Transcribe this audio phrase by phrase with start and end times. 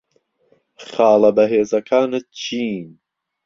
[0.87, 2.87] خاڵە بەهێزەکانت چین؟